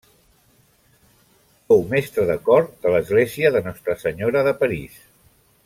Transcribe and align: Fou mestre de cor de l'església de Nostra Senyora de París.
Fou 1.67 1.83
mestre 1.91 2.25
de 2.31 2.37
cor 2.49 2.67
de 2.87 2.95
l'església 2.95 3.53
de 3.57 3.63
Nostra 3.69 3.99
Senyora 4.07 4.45
de 4.49 4.59
París. 4.65 5.01